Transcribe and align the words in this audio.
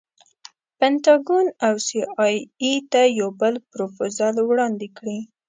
پنټاګون 0.77 1.45
او 1.65 1.75
سي 1.85 1.99
ای 2.23 2.35
اې 2.61 2.73
ته 2.91 3.01
یو 3.19 3.29
بل 3.41 3.53
پروفوزل 3.71 4.35
وړاندې 4.43 4.87
کړي. 4.97 5.19